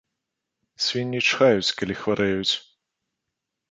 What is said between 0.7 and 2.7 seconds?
Свінні чхаюць, калі хварэюць!